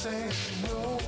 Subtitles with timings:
[0.00, 0.30] say
[0.62, 0.98] no.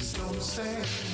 [0.00, 1.05] Some saying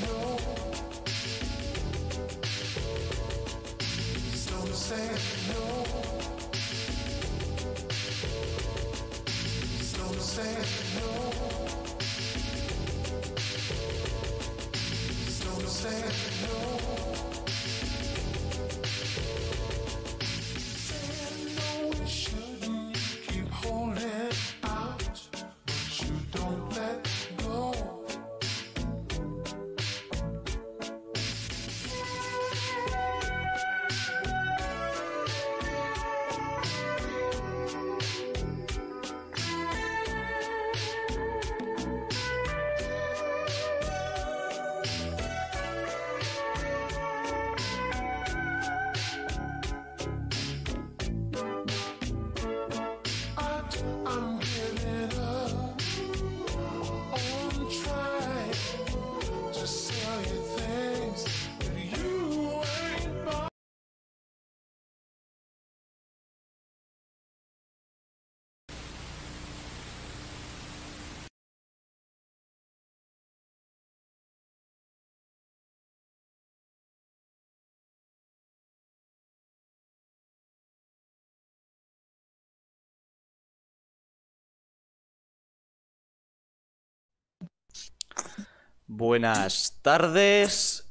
[88.94, 90.86] Buenas tardes.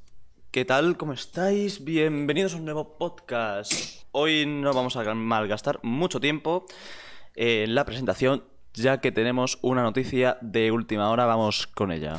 [0.50, 0.98] ¿Qué tal?
[0.98, 1.84] ¿Cómo estáis?
[1.84, 3.72] Bienvenidos a un nuevo podcast.
[4.12, 6.66] Hoy no vamos a malgastar mucho tiempo
[7.36, 8.44] en la presentación,
[8.74, 11.28] ya que tenemos una noticia de última hora.
[11.28, 12.18] Vamos con ella.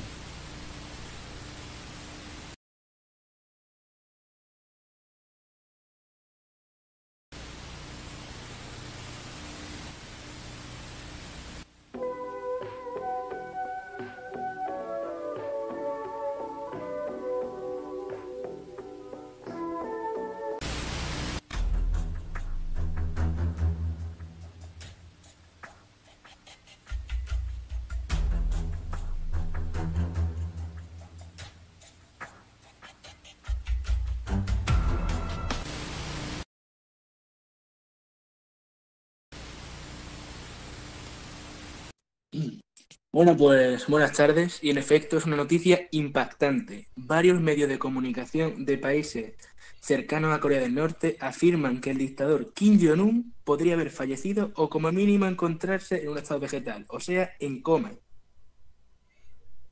[43.22, 46.88] Bueno, pues buenas tardes y en efecto es una noticia impactante.
[46.96, 49.34] Varios medios de comunicación de países
[49.80, 54.68] cercanos a Corea del Norte afirman que el dictador Kim Jong-un podría haber fallecido o
[54.68, 57.92] como mínimo encontrarse en un estado vegetal, o sea, en coma.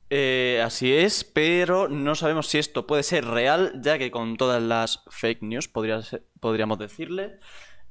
[0.09, 4.61] Eh, así es, pero no sabemos si esto puede ser real, ya que con todas
[4.61, 7.39] las fake news, podría ser- podríamos decirle,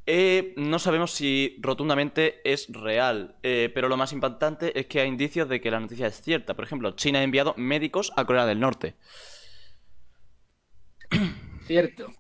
[0.06, 3.37] eh, no sabemos si rotundamente es real.
[3.43, 6.55] Eh, pero lo más impactante es que hay indicios de que la noticia es cierta.
[6.55, 8.94] Por ejemplo, China ha enviado médicos a Corea del Norte.
[11.67, 12.12] Cierto.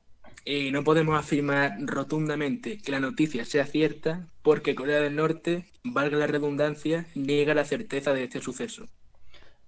[0.44, 6.16] Y no podemos afirmar rotundamente que la noticia sea cierta porque Corea del Norte, valga
[6.16, 8.86] la redundancia, niega la certeza de este suceso.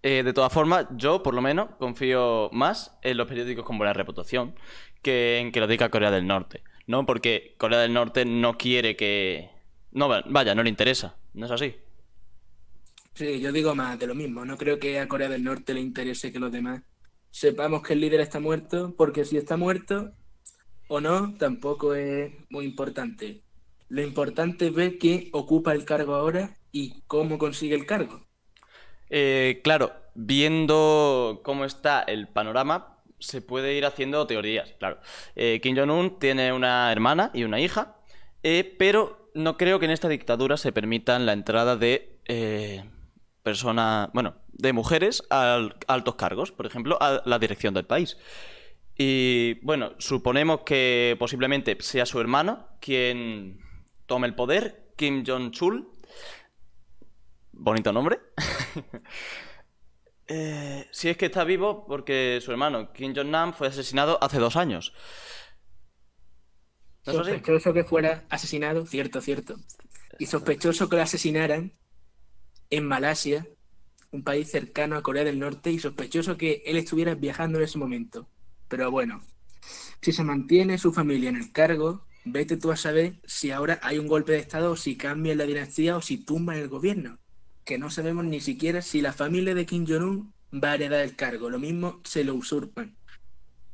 [0.03, 3.93] Eh, de todas formas, yo por lo menos confío más en los periódicos con buena
[3.93, 4.55] reputación
[5.03, 6.63] que en que lo diga Corea del Norte.
[6.87, 7.07] ¿No?
[7.07, 9.51] Porque Corea del Norte no quiere que...
[9.93, 11.17] No, va- vaya, no le interesa.
[11.35, 11.75] ¿No es así?
[13.15, 14.45] Sí, yo digo más de lo mismo.
[14.45, 16.83] No creo que a Corea del Norte le interese que los demás
[17.31, 20.13] sepamos que el líder está muerto, porque si está muerto
[20.89, 23.45] o no, tampoco es muy importante.
[23.89, 28.27] Lo importante es ver quién ocupa el cargo ahora y cómo consigue el cargo.
[29.11, 34.99] Eh, claro, viendo cómo está el panorama, se puede ir haciendo teorías, claro.
[35.37, 37.97] Eh, Kim Jong-un tiene una hermana y una hija,
[38.43, 42.85] eh, pero no creo que en esta dictadura se permitan la entrada de eh,
[43.43, 48.19] personas, bueno, de mujeres a altos cargos, por ejemplo, a la dirección del país.
[48.99, 53.61] Y bueno, suponemos que posiblemente sea su hermano quien
[54.07, 55.89] tome el poder, Kim Jong-chul.
[57.53, 58.21] Bonito nombre.
[60.35, 64.57] Eh, si es que está vivo, porque su hermano Kim Jong-nam fue asesinado hace dos
[64.57, 64.95] años.
[67.05, 69.57] Sospechoso que fuera asesinado, cierto, cierto.
[70.19, 71.75] Y sospechoso que lo asesinaran
[72.71, 73.47] en Malasia,
[74.11, 77.77] un país cercano a Corea del Norte, y sospechoso que él estuviera viajando en ese
[77.77, 78.27] momento.
[78.69, 79.23] Pero bueno,
[80.01, 83.99] si se mantiene su familia en el cargo, vete tú a saber si ahora hay
[83.99, 87.19] un golpe de Estado si cambia la dinastía o si tumban el gobierno.
[87.65, 91.15] Que no sabemos ni siquiera si la familia de Kim Jong-un va a heredar el
[91.17, 91.49] cargo.
[91.51, 92.97] Lo mismo se lo usurpan.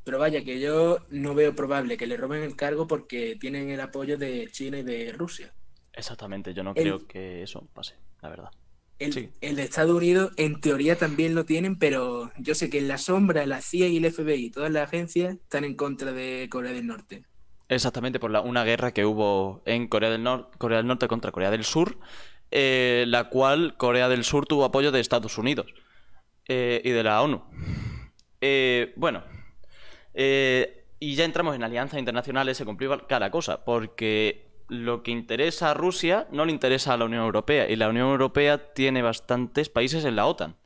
[0.05, 3.81] Pero vaya, que yo no veo probable que le roben el cargo porque tienen el
[3.81, 5.53] apoyo de China y de Rusia.
[5.93, 8.51] Exactamente, yo no El- creo que eso pase, la verdad.
[8.99, 9.31] El, Sí.
[9.41, 12.99] el de Estados Unidos en teoría también lo tienen, pero yo sé que en la
[12.99, 16.87] sombra la CIA y el FBI, todas las agencias, están en contra de Corea del
[16.87, 17.25] Norte.
[17.69, 21.31] Exactamente por la, una guerra que hubo en Corea del, Nor- Corea del Norte contra
[21.33, 21.99] Corea del Sur,
[22.51, 25.67] eh, la cual Corea del Sur tuvo apoyo de Estados Unidos
[26.47, 27.45] eh, y de la ONU.
[28.41, 29.25] Eh, bueno,
[30.15, 35.75] y ya entramos en alianzas internacionales, se complica cada cosa, porque lo que interesa a
[35.75, 40.05] Rusia no le interesa a la Unión Europea, y la Unión Europea tiene bastantes países
[40.05, 40.57] en la OTAN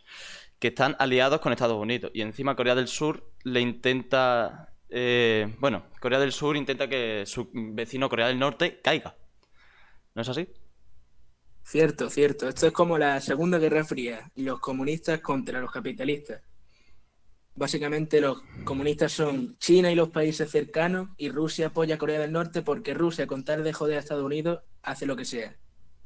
[0.59, 2.13] que están aliados con Estados Unidos.
[2.15, 4.73] Y encima Corea del Sur le intenta...
[5.59, 9.17] bueno, Corea del Sur intenta que su vecino Corea del Norte caiga.
[10.15, 10.47] ¿No es así?
[11.65, 12.49] Cierto, cierto.
[12.49, 16.43] Esto es como la Segunda Guerra Fría, los comunistas contra los capitalistas.
[17.55, 22.33] Básicamente los comunistas son China y los países cercanos y Rusia apoya a Corea del
[22.33, 25.57] Norte porque Rusia, con tal de joder a Estados Unidos, hace lo que sea.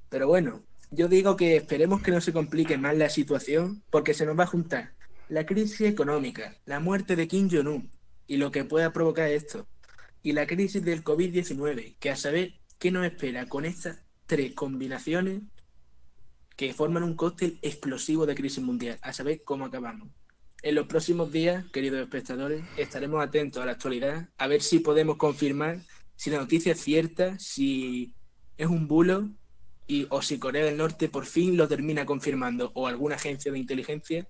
[0.08, 4.26] Pero bueno, yo digo que esperemos que no se complique más la situación porque se
[4.26, 4.92] nos va a juntar
[5.28, 7.90] la crisis económica, la muerte de Kim Jong-un
[8.26, 9.66] y lo que pueda provocar esto,
[10.22, 15.42] y la crisis del COVID-19, que a saber qué nos espera con estas tres combinaciones
[16.56, 20.08] que forman un cóctel explosivo de crisis mundial, a saber cómo acabamos.
[20.62, 25.16] En los próximos días, queridos espectadores, estaremos atentos a la actualidad, a ver si podemos
[25.16, 25.80] confirmar
[26.16, 28.14] si la noticia es cierta, si
[28.56, 29.28] es un bulo
[29.86, 33.58] y, o si Corea del Norte por fin lo termina confirmando o alguna agencia de
[33.58, 34.26] inteligencia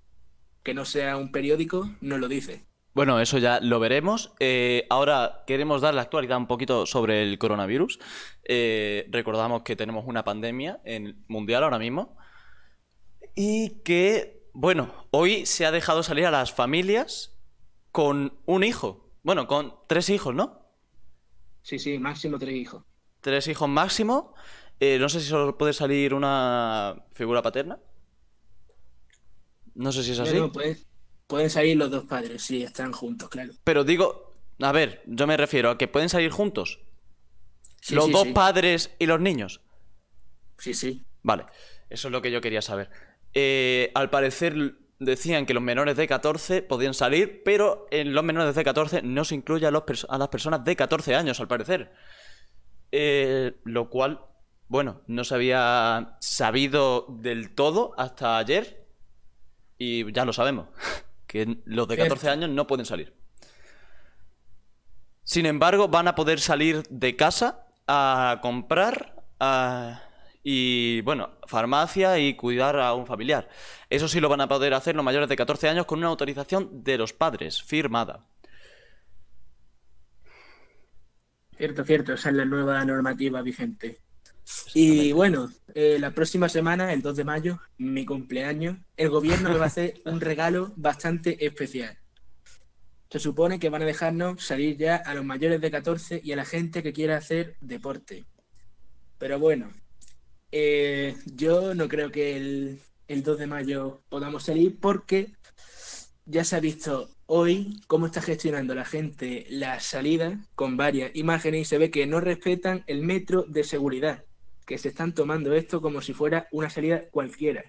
[0.62, 2.66] que no sea un periódico nos lo dice.
[2.96, 4.32] Bueno, eso ya lo veremos.
[4.40, 7.98] Eh, ahora queremos dar la actualidad un poquito sobre el coronavirus.
[8.42, 12.16] Eh, recordamos que tenemos una pandemia en mundial ahora mismo.
[13.34, 17.38] Y que, bueno, hoy se ha dejado salir a las familias
[17.92, 19.10] con un hijo.
[19.22, 20.66] Bueno, con tres hijos, ¿no?
[21.60, 22.82] Sí, sí, máximo tres hijos.
[23.20, 24.32] Tres hijos máximo.
[24.80, 27.78] Eh, no sé si solo puede salir una figura paterna.
[29.74, 30.38] No sé si es así.
[30.38, 30.50] No,
[31.26, 33.52] pueden, salir los dos padres, sí, están juntos, claro.
[33.64, 36.80] Pero digo, a ver, yo me refiero a que pueden salir juntos.
[37.80, 38.33] Sí, los sí, dos sí.
[38.33, 39.61] padres y los niños.
[40.59, 41.04] Sí, sí.
[41.23, 41.47] Vale,
[41.90, 42.90] eso es lo que yo quería saber.
[43.35, 48.54] Eh, al parecer decían que los menores de 14 podían salir, pero en los menores
[48.54, 51.92] de 14 no se incluye a, los a las personas de 14 años, al parecer.
[52.92, 54.21] Eh, lo cual,
[54.68, 58.87] bueno, no se había sabido del todo hasta ayer.
[59.78, 60.68] Y ya lo sabemos,
[61.45, 62.33] que los de 14 Cierto.
[62.45, 63.14] años no pueden salir.
[65.25, 70.02] Sin embargo, van a poder salir de casa a comprar a-
[70.43, 73.49] y, bueno, farmacia y cuidar a un familiar.
[73.90, 76.85] Eso sí lo van a poder hacer los mayores de 14 años con una autorización
[76.85, 78.26] de los padres, firmada.
[81.57, 84.02] Cierto, cierto, esa es la nueva normativa vigente.
[84.74, 89.58] Y bueno, eh, la próxima semana, el 2 de mayo, mi cumpleaños, el gobierno me
[89.58, 91.98] va a hacer un regalo bastante especial.
[93.10, 96.36] Se supone que van a dejarnos salir ya a los mayores de 14 y a
[96.36, 98.26] la gente que quiera hacer deporte.
[99.18, 99.72] Pero bueno,
[100.52, 105.32] eh, yo no creo que el, el 2 de mayo podamos salir porque
[106.24, 111.62] ya se ha visto hoy cómo está gestionando la gente la salida con varias imágenes
[111.62, 114.24] y se ve que no respetan el metro de seguridad,
[114.66, 117.62] que se están tomando esto como si fuera una salida cualquiera.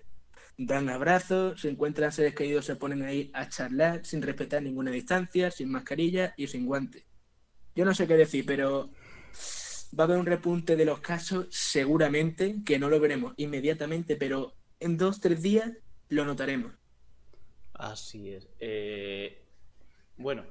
[0.57, 5.51] Dan abrazos, se encuentran seres queridos, se ponen ahí a charlar sin respetar ninguna distancia,
[5.51, 7.05] sin mascarilla y sin guantes.
[7.75, 8.89] Yo no sé qué decir, pero
[9.97, 14.55] va a haber un repunte de los casos seguramente, que no lo veremos inmediatamente, pero
[14.79, 15.71] en dos, tres días
[16.09, 16.73] lo notaremos.
[17.73, 18.49] Así es.
[18.59, 19.45] Eh,
[20.17, 20.43] bueno,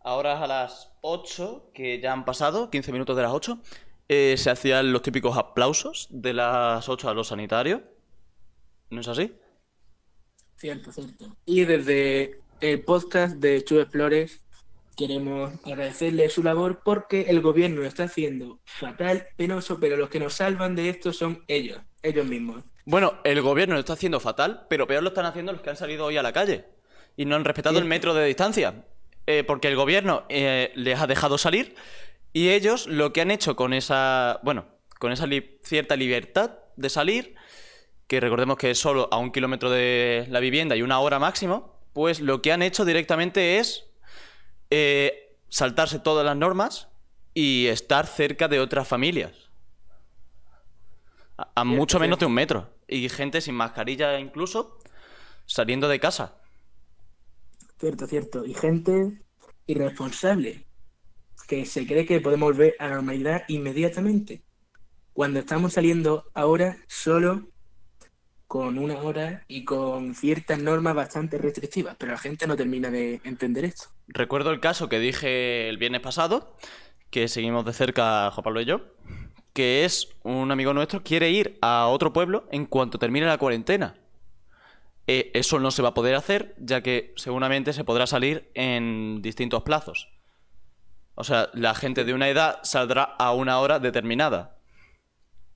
[0.00, 3.60] ahora a las 8, que ya han pasado, 15 minutos de las 8,
[4.08, 7.80] eh, se hacían los típicos aplausos de las 8 a los sanitarios.
[8.90, 9.32] ¿No es así?
[10.56, 11.36] Cierto, cierto.
[11.44, 14.40] Y desde el podcast de Chu Explores
[14.96, 20.20] queremos agradecerle su labor porque el gobierno lo está haciendo fatal, penoso, pero los que
[20.20, 22.64] nos salvan de esto son ellos, ellos mismos.
[22.86, 25.76] Bueno, el gobierno lo está haciendo fatal, pero peor lo están haciendo los que han
[25.76, 26.64] salido hoy a la calle
[27.16, 28.84] y no han respetado el metro de distancia.
[29.26, 31.74] Eh, porque el gobierno eh, les ha dejado salir
[32.36, 34.66] y ellos lo que han hecho con esa, bueno,
[34.98, 37.34] con esa li- cierta libertad de salir,
[38.08, 41.80] que recordemos que es solo a un kilómetro de la vivienda y una hora máximo,
[41.94, 43.86] pues lo que han hecho directamente es
[44.68, 46.88] eh, saltarse todas las normas
[47.32, 49.32] y estar cerca de otras familias.
[51.38, 52.68] A, a mucho menos de un metro.
[52.86, 54.78] Y gente sin mascarilla incluso
[55.46, 56.34] saliendo de casa.
[57.80, 58.44] Cierto, cierto.
[58.44, 59.22] Y gente
[59.66, 60.65] irresponsable
[61.46, 64.42] que se cree que podemos volver a la normalidad inmediatamente.
[65.12, 67.48] Cuando estamos saliendo ahora solo
[68.46, 73.20] con una hora y con ciertas normas bastante restrictivas, pero la gente no termina de
[73.24, 73.86] entender esto.
[74.08, 76.56] Recuerdo el caso que dije el viernes pasado,
[77.10, 78.80] que seguimos de cerca Juan Pablo y yo,
[79.52, 83.96] que es un amigo nuestro quiere ir a otro pueblo en cuanto termine la cuarentena.
[85.08, 89.22] Eh, eso no se va a poder hacer, ya que seguramente se podrá salir en
[89.22, 90.08] distintos plazos.
[91.16, 94.58] O sea, la gente de una edad saldrá a una hora determinada.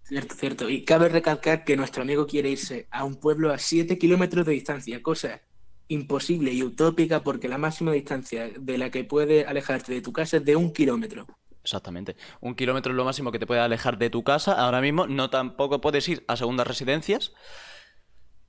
[0.03, 0.69] Cierto, cierto.
[0.69, 4.53] Y cabe recalcar que nuestro amigo quiere irse a un pueblo a 7 kilómetros de
[4.53, 5.43] distancia, cosa
[5.87, 10.39] imposible y utópica porque la máxima distancia de la que puedes alejarte de tu casa
[10.39, 11.27] es de un kilómetro.
[11.63, 12.17] Exactamente.
[12.41, 14.53] Un kilómetro es lo máximo que te puede alejar de tu casa.
[14.53, 17.33] Ahora mismo no tampoco puedes ir a segundas residencias.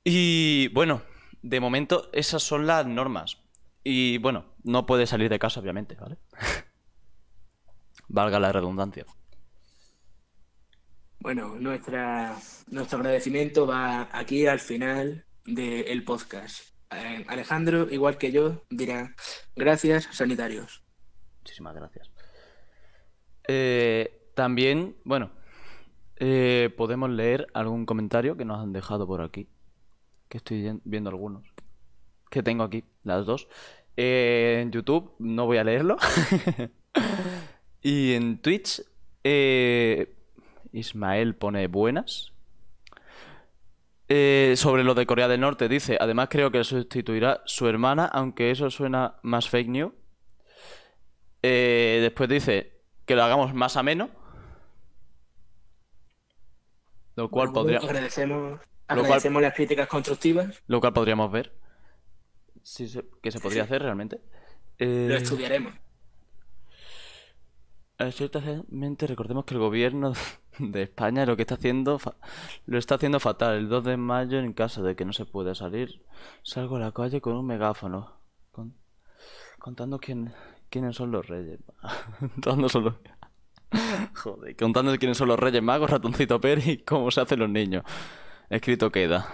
[0.04, 1.02] Y bueno,
[1.42, 3.38] de momento esas son las normas.
[3.84, 6.18] Y bueno, no puedes salir de casa, obviamente, ¿vale?
[8.14, 9.06] Valga la redundancia.
[11.20, 12.36] Bueno, nuestra,
[12.68, 16.76] nuestro agradecimiento va aquí al final del podcast.
[16.92, 19.16] Eh, Alejandro, igual que yo, dirá
[19.56, 20.84] gracias sanitarios.
[21.40, 22.12] Muchísimas gracias.
[23.48, 25.32] Eh, también, bueno,
[26.18, 29.48] eh, podemos leer algún comentario que nos han dejado por aquí.
[30.28, 31.48] Que estoy viendo algunos.
[32.30, 33.48] Que tengo aquí, las dos.
[33.96, 35.96] Eh, en YouTube no voy a leerlo.
[37.82, 38.82] y en Twitch,
[39.24, 40.14] eh,
[40.74, 42.32] Ismael pone buenas.
[44.14, 48.52] Eh, sobre lo de Corea del Norte, dice, además creo que sustituirá su hermana, aunque
[48.52, 49.94] eso suena más fake news.
[51.44, 52.74] Eh, después dice
[53.06, 54.10] que lo hagamos más ameno.
[57.16, 60.62] Lo cual, Bueno, podría, Agradecemos, cual- las críticas constructivas.
[60.68, 61.54] lo cual podríamos ver.
[62.64, 64.20] Se- que se podría hacer realmente.
[64.78, 65.74] Eh, Lo estudiaremos.
[68.12, 70.14] Ciertamente recordemos que el gobierno
[70.60, 72.00] de España lo que está haciendo
[72.66, 73.56] lo está haciendo fatal.
[73.58, 76.02] El 2 de mayo, en caso de que no se pueda salir,
[76.44, 78.14] salgo a la calle con un megáfono,
[78.52, 78.76] con-
[79.60, 80.34] contando quién,
[80.70, 81.60] quiénes son los reyes.
[82.20, 82.94] contando son los...
[84.16, 87.84] Joder, contando quiénes son los reyes magos, ratoncito Pérez y cómo se hacen los niños.
[88.50, 89.28] Escrito queda.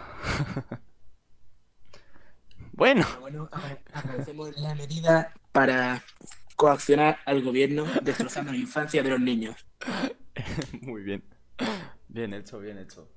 [2.74, 6.04] bueno, Bueno, agra- agradecemos la medida para
[6.58, 9.56] coaccionar al gobierno destrozando la infancia de los niños.
[10.82, 11.24] Muy bien.
[12.10, 13.08] Bien hecho, bien hecho.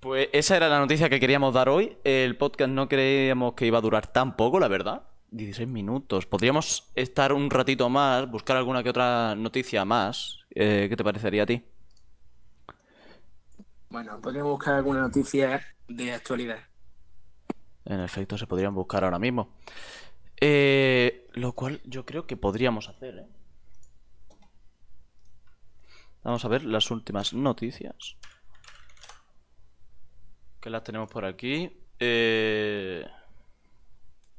[0.00, 1.96] Pues esa era la noticia que queríamos dar hoy.
[2.04, 5.04] El podcast no creíamos que iba a durar tan poco, la verdad.
[5.30, 6.26] 16 minutos.
[6.26, 10.40] Podríamos estar un ratito más, buscar alguna que otra noticia más.
[10.50, 11.64] Eh, ¿qué te parecería a ti?
[13.88, 16.58] Bueno, podríamos buscar alguna noticia de actualidad.
[17.86, 19.54] En efecto, se podrían buscar ahora mismo.
[20.38, 23.28] Eh, lo cual yo creo que podríamos hacer, ¿eh?
[26.24, 28.16] Vamos a ver las últimas noticias.
[30.60, 31.70] Que las tenemos por aquí.
[31.98, 33.06] Eh,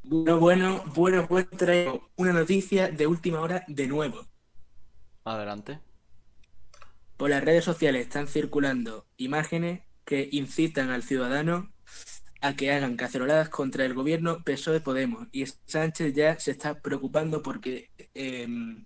[0.04, 4.26] Bueno, bueno, bueno, pues traigo una noticia de última hora de nuevo.
[5.26, 5.82] adelante.
[7.18, 11.75] Por las redes sociales están circulando imágenes que incitan al ciudadano
[12.46, 15.28] a que hagan caceroladas contra el gobierno PSOE Podemos.
[15.32, 18.86] Y Sánchez ya se está preocupando porque em,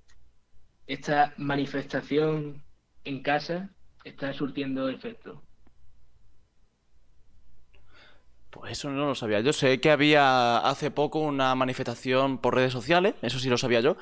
[0.87, 2.63] esta manifestación
[3.03, 3.69] en casa
[4.05, 5.43] está surtiendo efecto.
[8.49, 9.41] Pues eso no lo sabía.
[9.41, 13.81] Yo sé que había hace poco una manifestación por redes sociales, eso sí lo sabía
[13.81, 13.97] yo,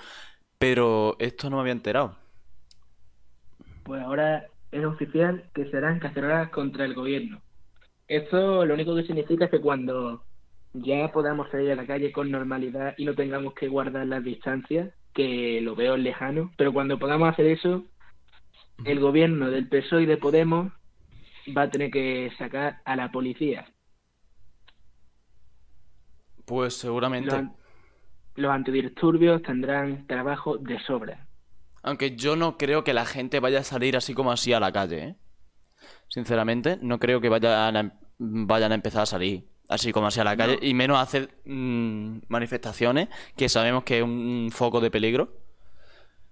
[0.59, 2.15] pero esto no me había enterado.
[3.83, 7.41] Pues ahora es oficial que serán caceroladas contra el gobierno.
[8.07, 10.23] Esto lo único que significa es que cuando
[10.73, 14.93] ya podamos salir a la calle con normalidad y no tengamos que guardar las distancias,
[15.13, 17.83] que lo veo lejano, pero cuando podamos hacer eso,
[18.85, 20.71] el gobierno del PSOE y de Podemos
[21.57, 23.67] va a tener que sacar a la policía.
[26.45, 27.35] Pues Los, seguramente.
[27.35, 27.55] an-
[28.35, 31.27] los antidisturbios tendrán trabajo de sobra.
[31.81, 34.71] Aunque yo no creo que la gente vaya a salir así como así a la
[34.71, 35.15] calle, ¿eh?
[36.07, 40.19] Sinceramente, no creo que vayan a, em- vayan a empezar a salir así como así
[40.19, 44.79] a la calle, y menos a hacer mm, manifestaciones que sabemos que es un foco
[44.79, 45.33] de peligro.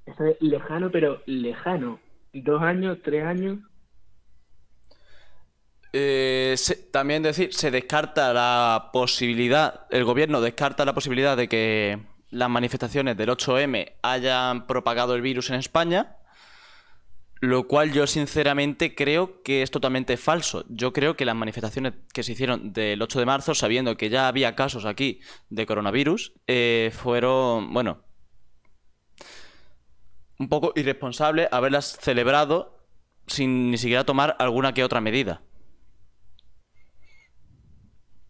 [0.06, 2.00] Eso es lejano, pero lejano.
[2.34, 3.60] Dos años, tres años,
[5.94, 12.00] Eh, se- también decir, se descarta la posibilidad, el gobierno descarta la posibilidad de que
[12.32, 16.15] las manifestaciones del 8M hayan propagado el virus en España,
[17.50, 20.66] lo cual yo sinceramente creo que es totalmente falso.
[20.70, 24.28] Yo creo que las manifestaciones que se hicieron del 8 de marzo, sabiendo que ya
[24.28, 28.04] había casos aquí de coronavirus, eh, fueron, bueno,
[30.38, 32.76] un poco irresponsables haberlas celebrado
[33.28, 35.42] sin ni siquiera tomar alguna que otra medida.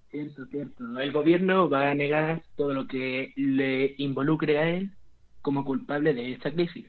[0.09, 0.99] Cierto, cierto.
[0.99, 4.91] El gobierno va a negar todo lo que le involucre a él
[5.41, 6.85] como culpable de esta crisis.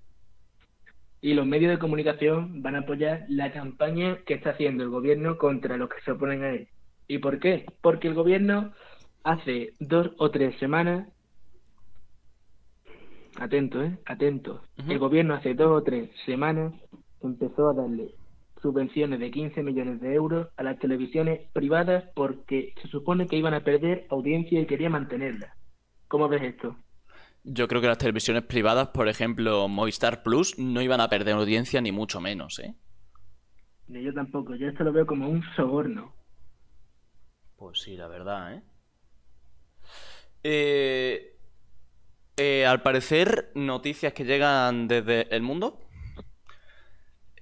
[1.20, 5.38] Y los medios de comunicación van a apoyar la campaña que está haciendo el gobierno
[5.38, 6.68] contra los que se oponen a él.
[7.09, 7.66] ¿Y por qué?
[7.81, 8.72] Porque el gobierno
[9.24, 11.09] hace dos o tres semanas,
[13.37, 13.98] atento, ¿eh?
[14.05, 14.62] Atento.
[14.88, 16.74] El gobierno hace dos o tres semanas
[17.22, 18.14] empezó a darle
[18.62, 23.55] subvenciones de 15 millones de euros a las televisiones privadas porque se supone que iban
[23.55, 25.55] a perder audiencia y quería mantenerla.
[26.09, 26.76] ¿Cómo ves esto?
[27.48, 31.80] Yo creo que las televisiones privadas, por ejemplo, Movistar Plus, no iban a perder audiencia
[31.80, 32.74] ni mucho menos, ¿eh?
[33.87, 36.12] Ni yo tampoco, yo esto lo veo como un soborno.
[37.54, 38.62] Pues sí, la verdad, ¿eh?
[40.42, 41.38] Eh,
[42.37, 45.78] eh, al parecer, noticias que llegan desde el mundo.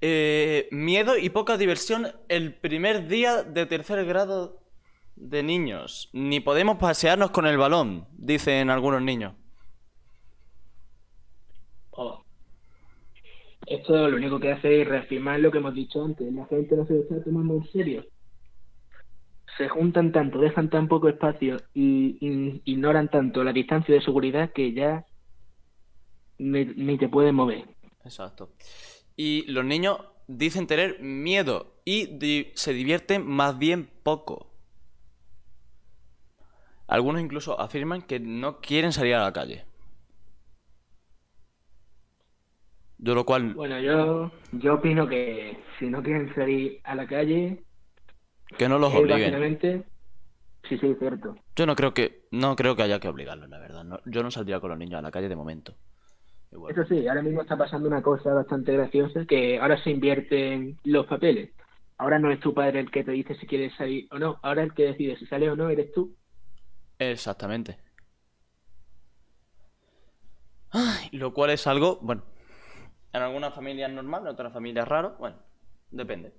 [0.02, 4.60] Eh, miedo y poca diversión el primer día de tercer grado
[5.16, 6.10] de niños.
[6.12, 9.32] Ni podemos pasearnos con el balón, dicen algunos niños.
[13.66, 16.32] Esto lo único que hace es reafirmar lo que hemos dicho antes.
[16.32, 18.04] La gente no se lo está tomando en serio.
[19.56, 24.72] Se juntan tanto, dejan tan poco espacio y, ignoran tanto la distancia de seguridad que
[24.72, 25.06] ya
[26.38, 27.64] ni, te puedes mover.
[28.04, 28.50] Exacto.
[29.16, 34.50] Y los niños dicen tener miedo y se divierten más bien poco.
[36.86, 39.64] Algunos incluso afirman que no quieren salir a la calle.
[43.04, 47.62] De lo cual, Bueno, yo, yo opino que si no quieren salir a la calle,
[48.56, 49.84] que no los eh, obliguen.
[50.68, 51.36] sí, sí, cierto.
[51.54, 53.84] Yo no creo que, no creo que haya que obligarlos, la verdad.
[53.84, 55.74] No- yo no saldría con los niños a la calle de momento.
[56.50, 56.72] Igual.
[56.72, 61.06] Eso sí, ahora mismo está pasando una cosa bastante graciosa, que ahora se invierten los
[61.06, 61.50] papeles.
[61.98, 64.62] Ahora no es tu padre el que te dice si quieres salir o no, ahora
[64.62, 66.16] el que decide si sale o no eres tú.
[66.98, 67.78] Exactamente.
[70.70, 72.22] Ay, lo cual es algo, bueno,
[73.14, 75.36] en algunas familias normal, en otras familias raro, bueno,
[75.90, 76.34] depende.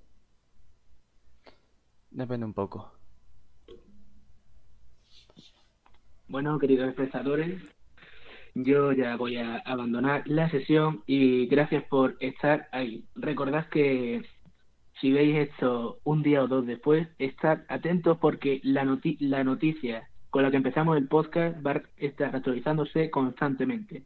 [2.10, 2.92] Depende un poco.
[6.28, 7.62] Bueno, queridos espectadores,
[8.54, 13.04] yo ya voy a abandonar la sesión y gracias por estar ahí.
[13.14, 14.22] Recordad que
[15.00, 20.08] si veis esto un día o dos después, estad atentos porque la, noti- la noticia
[20.30, 24.04] con la que empezamos el podcast va a estar actualizándose constantemente.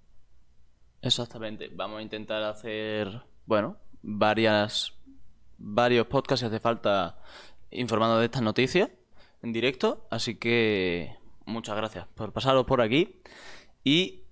[1.02, 1.70] Exactamente.
[1.72, 4.92] Vamos a intentar hacer, bueno, varias,
[5.58, 7.18] varios podcasts si hace falta
[7.70, 8.90] informando de estas noticias
[9.42, 10.06] en directo.
[10.10, 13.22] Así que muchas gracias por pasaros por aquí.
[13.84, 14.24] Y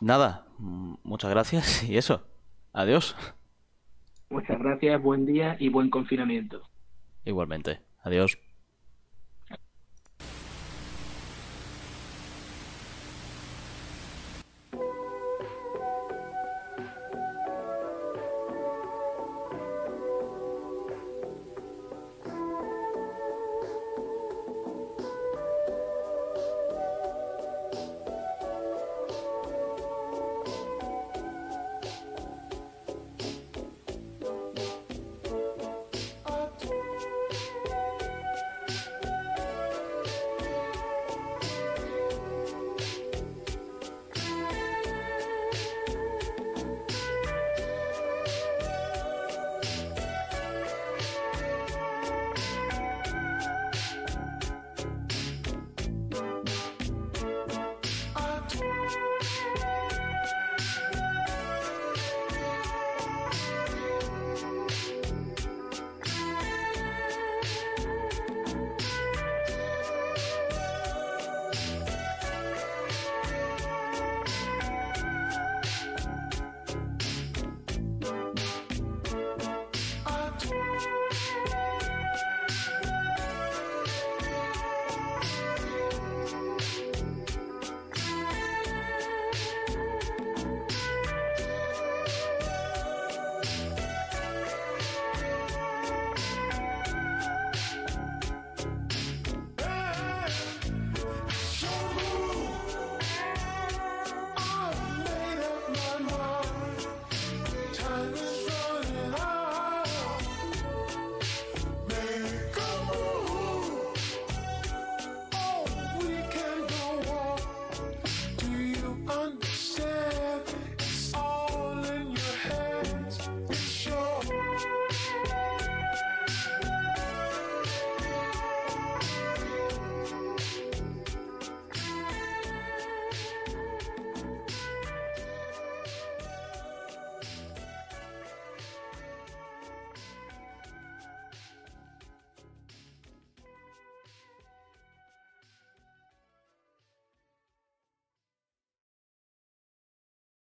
[0.00, 2.26] nada, muchas gracias y eso.
[2.72, 3.16] Adiós.
[4.30, 6.62] Muchas gracias, buen día y buen confinamiento.
[7.24, 7.80] Igualmente.
[8.02, 8.38] Adiós.